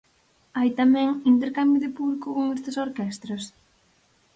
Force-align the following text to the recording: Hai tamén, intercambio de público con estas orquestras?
Hai 0.57 0.69
tamén, 0.79 1.09
intercambio 1.33 1.79
de 1.83 1.93
público 1.97 2.27
con 2.37 2.45
estas 2.57 2.79
orquestras? 2.85 3.43